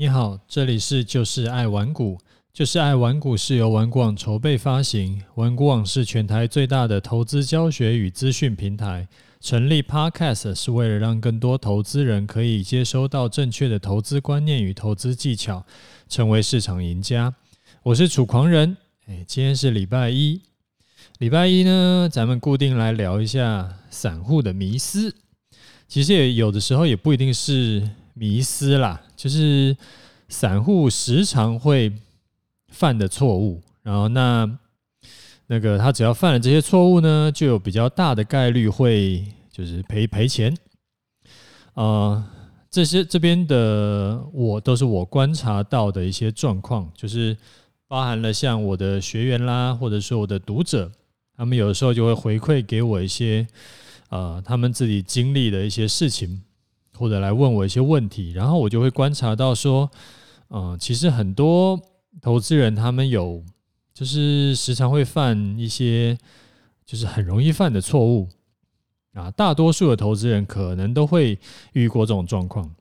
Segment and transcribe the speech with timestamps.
[0.00, 2.20] 你好，这里是就是爱玩股，
[2.52, 9.08] 就是爱玩股是由玩股网筹备发行，玩股网是全台最大的投资教学与资讯平台。
[9.40, 15.66] 成立 Podcast 是为了让更多投资人可以接收到正确的投资观念与投资技巧，
[16.08, 17.34] 成为市场赢家。
[17.82, 18.76] 我是楚狂人，
[19.08, 20.40] 哎，今天是礼拜一，
[21.18, 25.12] 礼拜一呢，咱们固定来聊一下散户的迷思。
[25.88, 27.90] 其实也有的时候也不一定是。
[28.18, 29.76] 迷思啦，就是
[30.28, 31.92] 散户时常会
[32.68, 33.62] 犯的错误。
[33.82, 34.58] 然后那
[35.46, 40.54] 那个他只要犯了这些错误呢，就有比较大的概率会就是赔赔钱。
[41.74, 42.28] 啊、
[42.68, 47.36] 这些这边的我都是我观察到的一些状况，就是
[47.86, 50.90] 包含了像我的学员啦，或者说我的读者，
[51.36, 53.46] 他们有的时候就会回馈给我一些
[54.10, 56.42] 呃他们自己经历的一些事情。
[56.98, 59.88] 或者来问我一些问题，然后我就会观察到说，
[60.50, 61.80] 嗯，其实很多
[62.20, 63.44] 投资人他们有，
[63.94, 66.18] 就是时常会犯一些，
[66.84, 68.28] 就是很容易犯的错误
[69.12, 69.30] 啊。
[69.30, 71.38] 大多数的投资人可能都会
[71.72, 72.74] 遇过这种状况。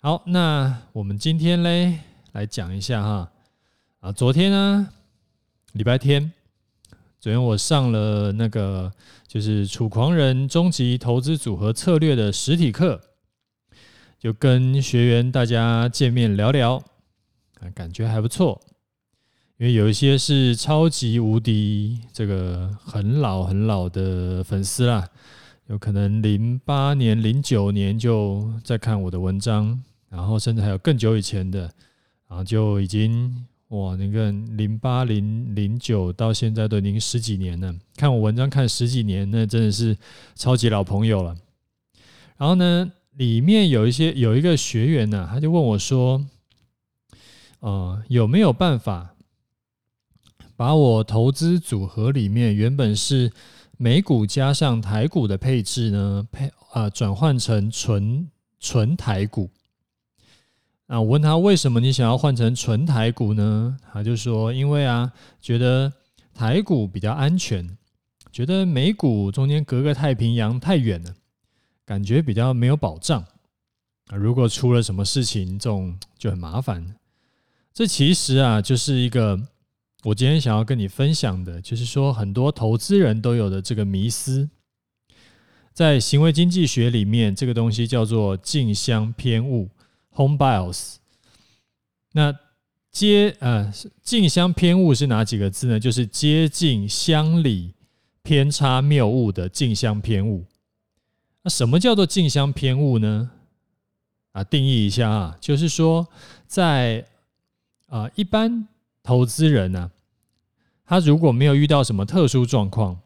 [0.00, 2.00] 好，那我们今天嘞
[2.32, 3.30] 来讲一下哈，
[4.00, 4.88] 啊，昨天呢，
[5.74, 6.32] 礼拜天，
[7.20, 8.92] 昨天我上了那个
[9.26, 13.00] 就是楚狂人终极投资组合策略的实体课。
[14.18, 16.74] 就跟学员大家见面聊聊，
[17.60, 18.60] 啊，感觉还不错。
[19.58, 25.08] 因为有一些是超级无敌这个很老很老的粉丝啦，
[25.66, 31.60] 有可能零八年、零九年就在看我的文章，然后甚至还有更久以前的，
[32.28, 39.96] 然后就已经哇，那个零八、零零九到现在都已经十几年了，看我文章看十几年，那真的是
[40.34, 41.36] 超级老朋友了。
[42.36, 46.24] 然后呢，里面有一些有一个学员呢、他就问我说
[47.58, 49.16] ：“呃，有没有办法
[50.54, 53.32] 把我投资组合里面原本是
[53.76, 59.50] 美股加上台股的配置呢，配啊、转换成纯纯台股？”
[60.86, 63.76] 啊，我问他为什么你想要换成纯台股呢？
[63.92, 65.92] 他就说：“因为啊，觉得
[66.32, 67.76] 台股比较安全，
[68.30, 71.12] 觉得美股中间隔个太平洋太远了。”
[71.88, 73.24] 感觉比较没有保障
[74.08, 74.14] 啊！
[74.14, 76.94] 如果出了什么事情，这种就很麻烦。
[77.72, 79.40] 这其实啊，就是一个
[80.02, 84.50] 我今天想要跟你分享的，就是说很多投资人都有的这个迷思，
[85.72, 89.70] 在行为经济学里面，这个东西叫做近乡偏误
[90.14, 90.96] （home bias）。
[92.12, 92.38] 那
[92.90, 93.72] 接呃，
[94.02, 95.80] 近乡偏误是哪几个字呢？
[95.80, 97.72] 就是接近乡里
[98.22, 100.44] 偏差谬误的近乡偏误。
[101.48, 103.30] 那什么叫做近乡偏误呢？
[104.32, 106.06] 啊，定义一下啊，就是说，
[106.46, 107.06] 在
[107.86, 108.68] 啊一般
[109.02, 109.90] 投资人呢，
[110.84, 113.00] 他如果没有遇到什么特殊状况，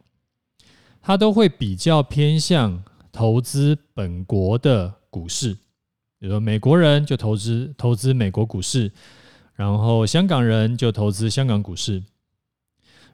[1.00, 2.82] 他都会比较偏向
[3.12, 5.54] 投资本国的股市，
[6.18, 8.90] 比如说美国人就投资投资美国股市，
[9.54, 12.02] 然后香港人就投资香港股市，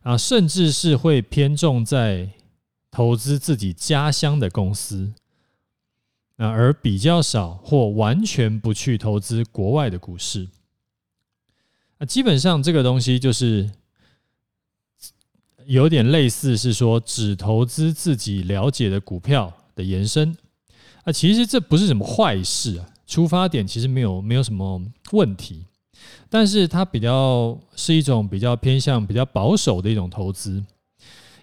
[0.00, 2.30] 啊，甚至是会偏重在。
[2.90, 5.12] 投资自己家乡的公司，
[6.36, 10.48] 那而比较少或完全不去投资国外的股市，
[11.98, 13.70] 那基本上这个东西就是
[15.66, 20.36] 有点类似是说只投资自己了解的股票的延伸。
[21.04, 24.82] 啊，其实这不是什么坏事啊，出发点其实没有没有什么
[25.12, 25.64] 问题，
[26.28, 30.64] 但是它比较是一种比较偏向比较保守的一种投资。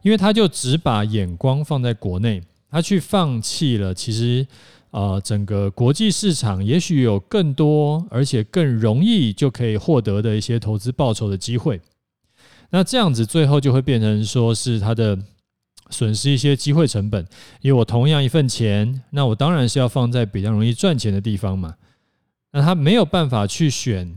[0.06, 2.40] 因为他就只把眼光放在国内，
[2.70, 4.46] 他去放弃了其实，
[4.92, 11.82] 呃，整个国际市场也许有更多而且更容易就可以获得的一些投资报酬的机会。
[12.70, 15.18] 那这样子最后就会变成说是他的
[15.90, 17.26] 损失一些机会成本。
[17.62, 21.74] 因为我同样一份钱，那我当然是要放在比较容易赚钱的地方嘛。
[22.52, 24.16] 那他没有办法去选。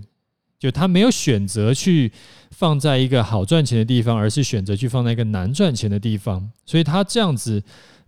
[0.58, 2.10] 就他没有选择去
[2.50, 7.62] 放在一个好赚钱的地方，而是选择去放在一个难赚钱的地方，所以他这样子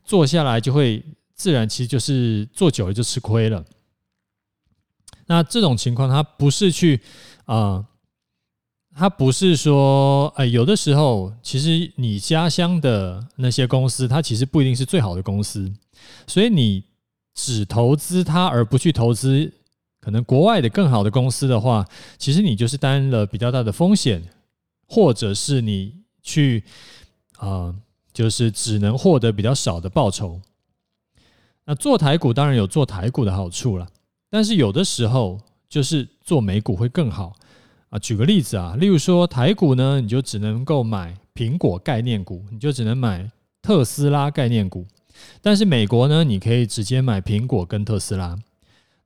[0.04, 1.00] 做下来，就会
[1.34, 3.64] 自然其实就是做久了就吃亏了。
[5.26, 7.00] 那这种情况，他不是去
[7.44, 7.86] 啊，
[8.96, 15.72] 他不是说，哎，有的时候其实你家乡的那些公司，它其实不一定是最好的公司，
[16.26, 16.82] 所以你
[17.32, 19.52] 只投资它而不去投资。
[20.00, 21.86] 可能国外的更好的公司的话，
[22.16, 24.22] 其实你就是担了比较大的风险，
[24.88, 26.64] 或者是你去
[27.36, 27.74] 啊、
[28.12, 30.40] 就是只能获得比较少的报酬。
[31.66, 33.86] 那做台股当然有做台股的好处了，
[34.30, 35.38] 但是有的时候
[35.68, 37.34] 就是做美股会更好
[37.90, 37.98] 啊。
[37.98, 43.30] 举个例子啊，例如说台股呢，你就只能够买苹果概念股，你就只能买
[43.62, 44.86] 特斯拉概念股。
[45.40, 48.38] 但是美国呢，你可以直接买苹果跟特斯拉。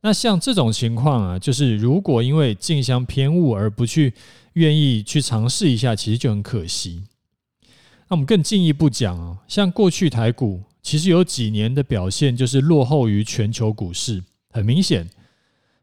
[0.07, 4.13] 那像这种情况啊，就是如果因为近乡偏误而不去
[4.53, 7.03] 愿意去尝试一下，其实就很可惜。
[7.63, 15.09] 那我们更进一步讲啊，像过去台股其实有几年的表现就是落后于全球股市，很明显，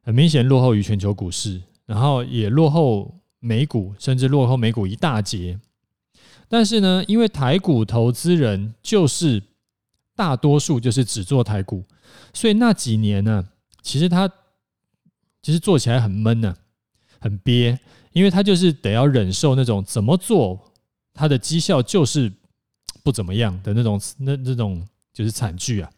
[0.04, 5.60] 很明显落后于全球股市，然后也落后美股，甚至落后美股一大截。
[6.48, 9.42] 但是呢，因为台股投资人就是
[10.16, 11.84] 大多数就是只做台股，
[12.32, 13.48] 所以那几年呢，
[13.82, 14.32] 其实他
[15.42, 16.56] 其实做起来很闷呢，
[17.20, 17.80] 很憋，
[18.14, 20.68] 因为他就是得要忍受那种怎么做。
[21.14, 22.32] 它的绩效就是
[23.04, 25.92] 不怎么样的那种，那那种就是惨剧啊。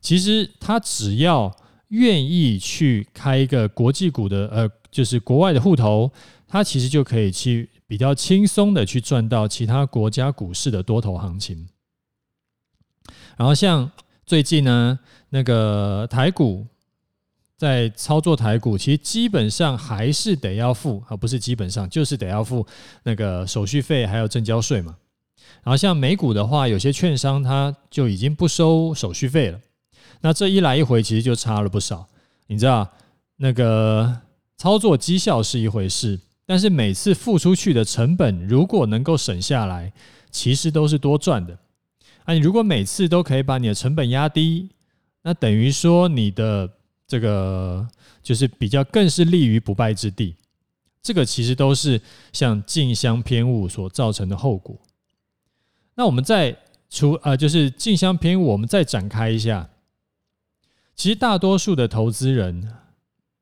[0.00, 1.56] 其实他只要
[1.88, 6.10] 愿意去开一个国际股的，呃，就是国外的户头，
[6.48, 11.68] 他其实就可以去比较轻松的去赚到其他国家股市的多头行情。
[13.36, 13.88] 然后像
[14.26, 14.98] 最近呢，
[15.28, 16.66] 那个台股。
[17.60, 22.66] 在操作台股，其实基本上还是得要付，而不是基本上就是得要付
[23.02, 24.96] 那个手续费，还有证交税嘛。
[25.62, 29.60] 然后像美股的话，有些券商它就已经不收手续费了。
[30.22, 32.08] 那这一来一回，其实就差了不少。
[32.46, 32.90] 你知道，
[33.36, 34.20] 那个
[34.56, 39.92] 操作绩效是一回事，但是每次付出去的成本，如果能够省下来，
[40.30, 41.58] 其实都是多赚的。
[42.24, 44.70] 啊，你如果每次都可以把你的成本压低，
[45.24, 46.70] 那等于说你的。
[47.10, 47.84] 这个
[48.22, 50.36] 就是比较更是立于不败之地，
[51.02, 52.00] 这个其实都是
[52.32, 54.78] 像近乡偏误所造成的后果。
[55.96, 56.56] 那我们再
[56.88, 59.68] 除呃，就是近乡偏误，我们再展开一下。
[60.94, 62.76] 其实大多数的投资人，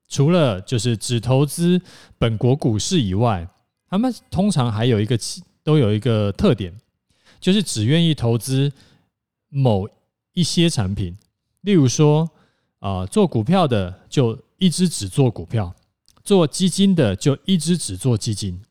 [0.07, 1.79] 除了就是只投资
[2.17, 3.47] 本国股市以外，
[3.87, 5.15] 他们通常还有一个
[5.63, 6.75] 都有一个特点，
[7.39, 8.71] 就是只愿意投资
[9.49, 9.87] 某
[10.33, 11.15] 一些产品，
[11.61, 12.31] 例如说。
[12.79, 15.75] 啊，做股票的就一直只做股票，
[16.23, 18.61] 做基金的就一直只做基金，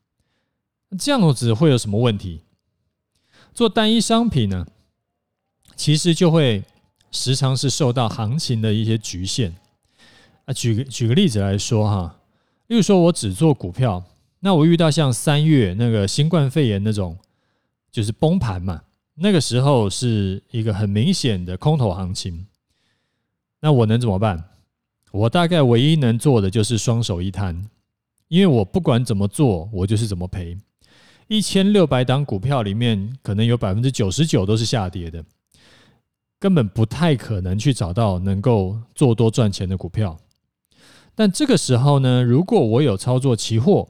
[0.99, 2.43] 这样子会有什么问题？
[3.53, 4.67] 做单一商品呢，
[5.77, 6.65] 其实就会
[7.11, 9.55] 时常是受到行情的一些局限。
[10.45, 12.21] 啊，举个举个例子来说哈，
[12.69, 14.03] 例如说我只做股票，
[14.41, 17.19] 那我遇到像三月那个新冠肺炎那种，
[17.91, 18.83] 就是崩盘嘛，
[19.17, 22.47] 那个时候是一个很明显的空头行情。
[23.61, 24.45] 那我能怎么办？
[25.11, 27.65] 我大概唯一能做的就是双手一摊，
[28.29, 30.57] 因为我不管怎么做，我就是怎么赔。
[31.29, 35.25] 一千六百档股票里面，可能有百分之九十九都是下跌的，
[36.39, 40.17] 根本不太可能去找到能够做多赚钱的股票。
[41.15, 43.89] 但这个时候呢，如果我有操作期货，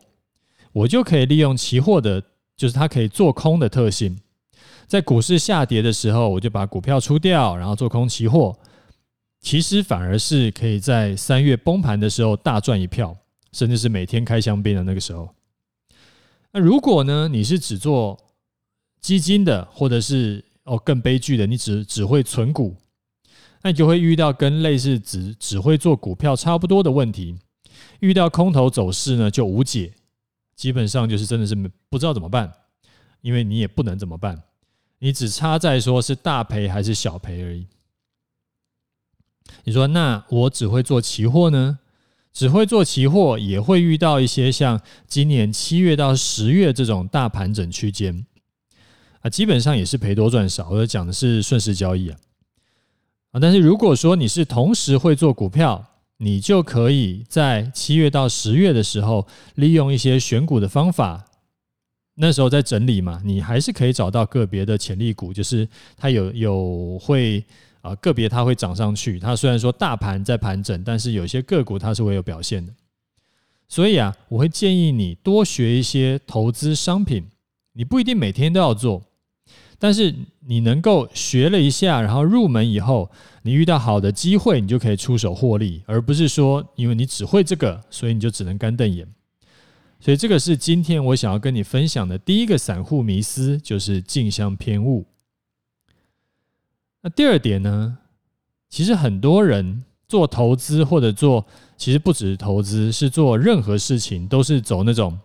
[0.72, 2.22] 我就可以利用期货的，
[2.56, 4.18] 就是它可以做空的特性，
[4.86, 8.56] 在股市下跌的时候，我就把股票出掉，然后做空期货。
[9.40, 13.16] 其实反而是可以在三月崩盘的时候大赚一票，
[13.52, 15.28] 甚至是每天开香槟的那个时候。
[16.52, 18.18] 那如果呢，你是只做
[19.00, 22.76] 基金的，或者是哦更悲剧的，你只只会存股，
[23.62, 27.38] 那你就会遇到跟类似只只会做股票差不多的问题。
[28.00, 29.92] 遇到空头走势呢，就无解，
[30.56, 31.54] 基本上就是真的是
[31.88, 32.52] 不知道怎么办，
[33.20, 34.42] 因为你也不能怎么办，
[34.98, 37.66] 你只差在说是大赔还是小赔而已。
[39.64, 41.78] 你说，那我只会做期货呢？
[42.30, 48.24] 只会做期货也会遇到一些像今年七月到十月这种大盘整区间
[49.22, 50.70] 啊，基本上也是赔多赚少。
[50.70, 52.18] 我讲的是顺势交易啊
[53.32, 55.84] 啊，但是如果说你是同时会做股票，
[56.18, 59.26] 你就可以在七月到十月的时候
[59.56, 61.24] 利用一些选股的方法，
[62.14, 67.44] 那时候在整理嘛，你还是可以找到个别的潜力股，就是它有有会。
[67.80, 69.18] 啊，个别它会涨上去。
[69.18, 72.72] 它虽然说大盘在盘整，但是有些个股它是会有表现的。
[73.68, 77.24] 所以啊，我会建议你多学一些投资商品。
[77.74, 79.04] 你不一定每天都要做，
[79.78, 83.08] 但是你能够学了一下，然后入门以后，
[83.42, 89.06] 你遇到好的机会，你就可以出手获利，而不是说因为你只会这个，所以你就只能干瞪眼。
[90.00, 95.06] 所以这个是今天我想要跟你分享的第一个散户迷思，就是镜像偏误。
[97.14, 97.98] 第二点呢，
[98.68, 101.44] 其实很多人做投资或者做，
[101.76, 105.18] 其实不只是投资，是做任何事情都是走那种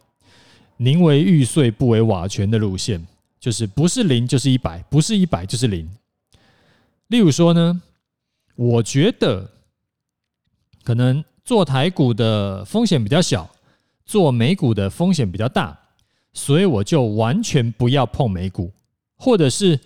[0.77, 3.05] 宁为玉碎不为瓦全的路线，
[3.39, 5.89] 就是不是零就是一百，不是一百就是零。
[7.07, 7.81] 例如说呢，
[8.55, 9.49] 我觉得
[10.83, 13.49] 可能做台股的风险比较小，
[14.05, 15.77] 做美股的风险比较大，
[16.33, 18.71] 所以我就完全不要碰美股，
[19.15, 19.79] 或者是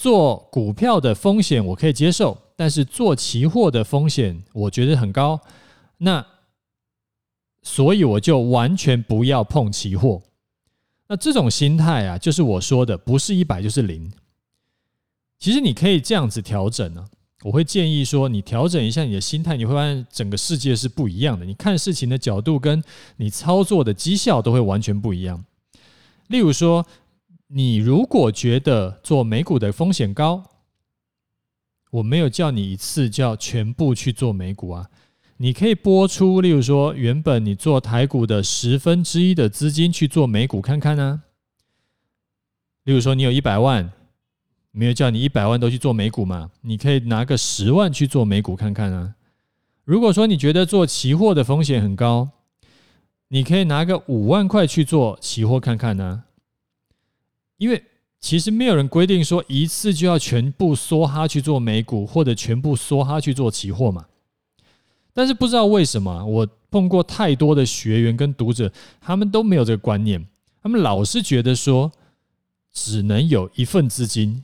[0.00, 5.38] 做股票的风险我可以接受，但是做期货的风险我觉得很高，
[5.98, 6.26] 那
[7.62, 10.22] 所以我就完全不要碰期货。
[11.08, 14.10] 那这种心态啊，就是我说的，不是一百就是零。
[15.38, 17.06] 其实你可以这样子调整呢、
[17.42, 21.44] 我会建议说，你调整一下你的心态，你会发现整个世界是不一样的。
[21.44, 22.82] 你看事情的角度跟
[23.18, 25.44] 你操作的绩效都会完全不一样。
[26.28, 26.86] 例如说，
[27.52, 30.44] 你如果觉得做美股的风险高，
[31.90, 34.88] 我没有叫你一次就要全部去做美股啊。
[35.38, 41.22] 你可以拨出，例如说，原本你做台股的十分之一的资金去做美股看看呢。
[42.84, 43.90] 例如说，你有一百万，
[44.70, 46.52] 没有叫你一百万都去做美股嘛？
[46.60, 49.16] 你可以拿个十万去做美股看看啊。
[49.84, 52.28] 如果说你觉得做期货的风险很高，
[53.26, 56.22] 你可以拿个五万块去做期货看看呢。
[57.60, 57.84] 因为
[58.18, 64.06] 其实没有人规定说一次就要全部梭哈去做美股，或者全部梭哈去做期货嘛。
[65.12, 70.26] 但是不知道为什么，我碰过太多的学员跟读者，他们都没有这个观念，
[70.62, 71.92] 他们老是觉得说，
[72.72, 74.42] 只能有一份资金，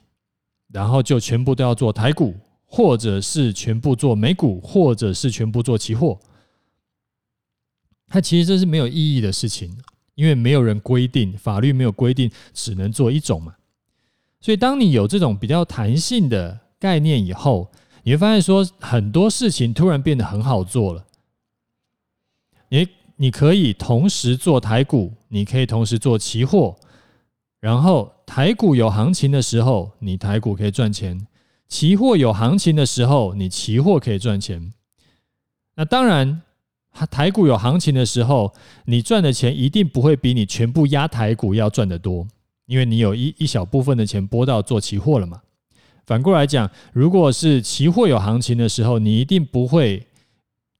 [0.70, 2.34] 然后就全部都要做台股，
[2.66, 6.18] 或者是全部做美股，或者是全部做期货。
[8.08, 9.74] 它其实这是没有意义的事情，
[10.16, 13.54] 因为没有人规定，法律没有规定只能做一种嘛。
[14.40, 17.70] 所以当你有这种比较弹性的概念以后，
[18.02, 21.06] 你会发现，说很多事情突然变得很好做了。
[22.68, 26.76] 你你可以同时做台股，你可以同时做期货，
[27.60, 31.18] 然后台股有行情的时候，你台股可以赚钱；
[31.68, 34.72] 期货有行情的时候，你期货可以赚钱。
[35.74, 36.42] 那当然，
[37.04, 38.54] 台股有行情的时候，
[38.86, 42.26] 你赚的钱一定不会比你全部压台股要赚得多，
[42.64, 45.42] 因为你有一一小部分的钱拨到做期货了嘛。
[46.06, 50.06] 反过来讲，如果是期货有行情的时候，你一定不会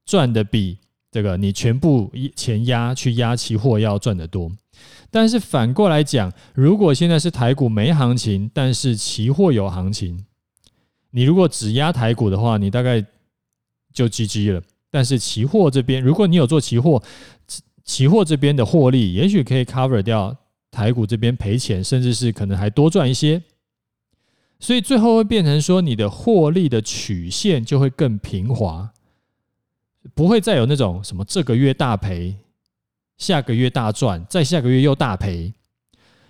[0.05, 0.77] 赚的比
[1.11, 4.49] 这个你全部钱压去压期货要赚得多。
[5.11, 10.25] 但是反过来讲，如果现在是台股没行情，但是期货有行情，
[11.11, 13.03] 你如果只压台股的话，你大概
[13.93, 14.61] 就 GG 了。
[14.97, 16.99] 但是期货这边，如果你有做期货，
[17.83, 20.35] 期货这边的获利也许可以 cover 掉
[20.71, 23.39] 台股这边赔钱，甚至是可能还多赚一些。
[24.59, 28.91] 所以最后会变成说，你的获利的曲线就会更平滑，
[30.15, 32.35] 不会再有那种什么这个月大赔，
[33.19, 35.53] 下个月大赚，再下个月又大赔。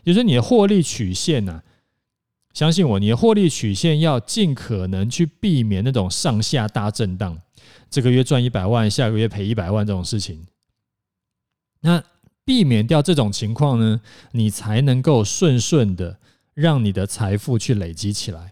[0.03, 1.61] 就是你的获利曲线呐，
[2.51, 7.39] 相信我，你的获利曲线要尽可能去避免那种上下大震荡，
[7.89, 10.45] 这个月赚一百万，下个月赔一百万这种事情。
[11.81, 12.03] 那
[12.43, 14.01] 避免掉这种情况呢，
[14.31, 16.17] 你才能够顺顺的。
[16.57, 18.51] 让你的财富去累积起来。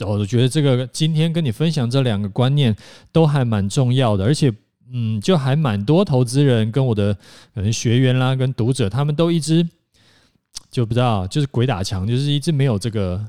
[0.00, 2.76] 我觉得这个今天跟你分享这两个观念
[3.10, 4.52] 都还蛮重要的，而且，
[4.92, 7.14] 嗯，就还蛮多投资人跟我的
[7.54, 9.66] 可能学员啦，跟读者，他们都一直
[10.70, 13.26] 就不知道，就是鬼打墙，就是一直没有这个，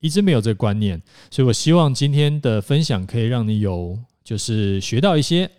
[0.00, 1.00] 一直没有这个观念。
[1.30, 5.50] 所以我希望今天的分享可以让你有，就是学到一些。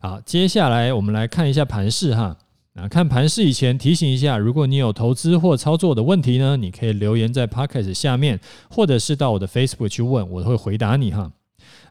[0.00, 2.36] 好，接下来我们来看一下盘势哈。
[2.74, 8.38] 那看盘势以前提醒一下，如果你有投资或操作的问题呢，你可以留言在 Podcast 下面，
[8.70, 11.32] 或者是到我的 Facebook 去问，我会回答你哈。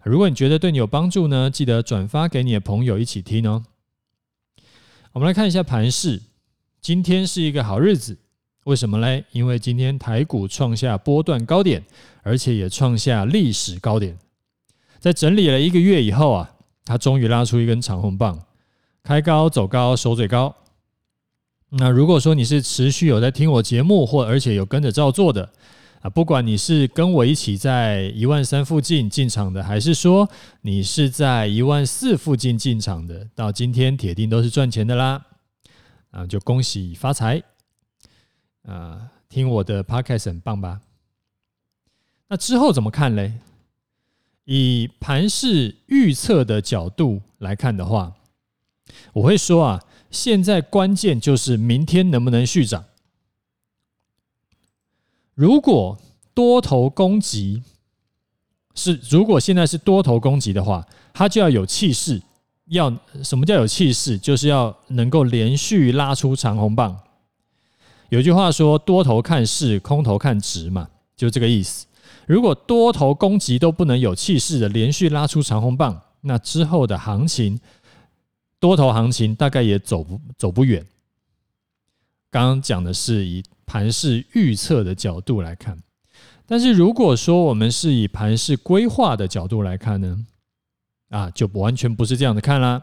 [0.03, 3.65] 如果你觉得对你有帮助呢，记得转发给你的朋友一起听哦。
[5.13, 6.21] 我们来看一下盘势，
[6.79, 8.19] 今天是一个好日子，
[8.65, 9.23] 为什么嘞？
[9.31, 11.83] 因为今天台股创下波段高点，
[12.23, 14.17] 而且也创下历史高点，
[14.99, 16.51] 在整理了一个月以后啊，
[16.83, 18.43] 它终于拉出一根长红棒，
[19.03, 20.55] 开高走高，收最高。
[21.69, 25.47] 那如果说你是持续有在听我节目，或而且有跟着照做的
[26.01, 30.27] 啊，不管你是跟我一起在一万三附近进场的，还是说
[30.61, 35.23] 你是在一万四附近进场的，到今天铁定都是赚钱的啦！
[36.09, 37.43] 啊，就恭喜发财
[38.65, 39.11] 啊！
[39.29, 40.81] 听我的 podcast 很棒吧？
[42.27, 43.33] 那之后怎么看嘞？
[44.45, 48.13] 以盘势预测的角度来看的话，
[49.13, 49.83] 我会说啊。
[50.11, 52.85] 现在关键就是明天能不能续涨。
[55.33, 55.99] 如果
[56.33, 57.61] 多头攻击
[58.75, 62.21] 是，如果现在是多头攻击的话，它就要有气势。
[62.67, 62.89] 要
[63.21, 64.17] 什么叫有气势？
[64.17, 66.97] 就是要能够连续拉出长红棒。
[68.15, 71.85] 有句话说：“多头看势，空头看值”嘛，就这个意思。
[72.25, 77.59] 如果多头攻击都不能有气势的连续拉出长红棒，那之后的行情，
[78.57, 80.85] 多头行情大概也走不走不远。
[82.31, 85.77] 刚刚讲的是以盘势预测的角度来看，
[86.45, 90.25] 但是如果说我们是以盘势规划的角度来看呢，
[91.09, 92.81] 啊，就完全不是这样的看啦，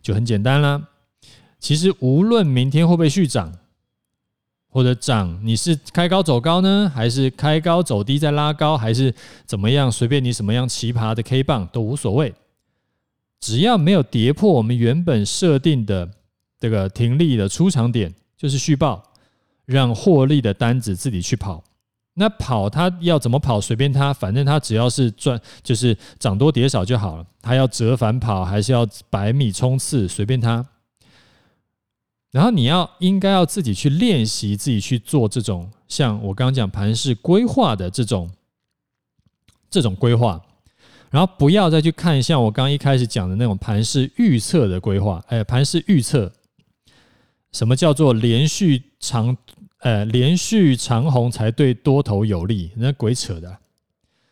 [0.00, 0.86] 就很简单啦。
[1.58, 3.58] 其实无论明天会不会续涨，
[4.68, 9.90] 或者涨，你是开高走高呢，还是开高走低再拉高，还是怎么样？
[9.90, 12.32] 随便你什么样奇葩的 K 棒都无所谓，
[13.40, 16.08] 只要没有跌破我们原本设定的
[16.60, 18.14] 这个停利的出场点。
[18.40, 19.02] 就是续报，
[19.64, 21.60] 让获利的单子自己去跑。
[22.14, 27.26] 那跑它要怎么跑，随便它，反正它只要是赚，就是涨多跌少就好了。
[27.42, 30.64] 它要折返跑，还是要百米冲刺，随便它。
[32.30, 38.30] 然后你要应该要自己去练习，自己去做这种像我刚刚讲盘势规划的这种
[39.70, 40.40] 这种规划，
[41.10, 46.32] 然后不要再去看像我刚刚一开始讲的那种盘势预测的规划，哎，盘势预测。
[47.50, 49.34] 什么叫做连续长
[49.80, 52.70] 呃连续长红才对多头有利？
[52.76, 53.58] 那鬼扯的！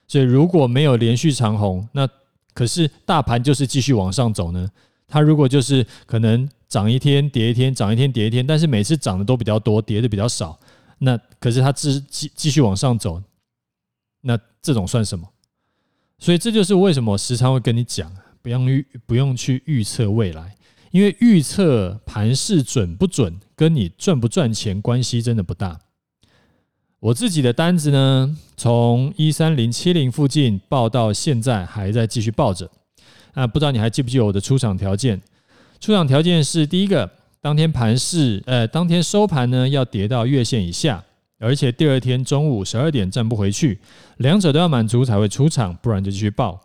[0.06, 2.06] 所以如果没有连续长红，那
[2.52, 4.70] 可是大盘就是继续往上走呢。
[5.08, 10.58] 它如果就是可能涨一天跌一天，涨一天跌一天，但是每次涨的都比较多，跌的比较少，
[10.98, 13.22] 那可是它继继继续往上走，
[14.22, 15.28] 那这种算什么？
[16.18, 18.10] 所以这就是为什么我时常会跟你讲，
[18.42, 20.56] 不用预不用去预测未来。
[20.92, 25.78] 因为预测盘势准不准，跟你赚不赚钱关系真的不大。
[27.00, 32.70] 我自己的单子呢，从一三零七零附近抱到现在还在继续抱着。
[33.34, 35.20] 啊，不知道你还记不记得我的出场条件？
[35.78, 41.04] 出场条件是第一个，当天盘市，呃，当天收盘呢要跌到月线以下，
[41.38, 43.78] 而且第二天中午十二点站不回去，
[44.16, 46.60] 两者都要满足才会出场，不然就继续报。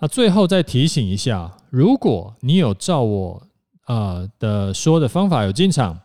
[0.00, 3.42] 那最后再提醒一下，如果你有照我
[3.84, 5.98] 啊的说的方法有进场，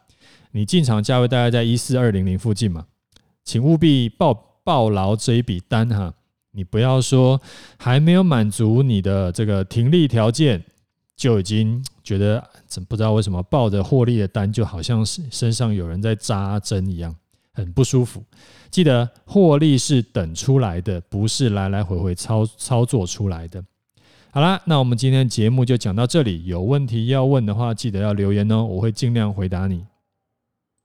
[0.52, 2.86] 你进场价位大概在一四二零零附近嘛，
[3.44, 6.14] 请务必报报牢这一笔单哈，
[6.52, 7.42] 你不要说
[7.78, 10.64] 还没有满足你的这个停利条件，
[11.20, 17.14] 就已经觉得怎不知道为什么抱着获利的单就好像是身上有人在扎针一样，
[17.52, 18.24] 很不舒服。
[18.72, 23.62] 记得获利是等出来的，不是来来回回操操作出来的。
[24.32, 26.46] 好啦，那我们今天节目就讲到这里。
[26.46, 29.84] 有问题要问的话，记得要留言哦，我会尽量回答你。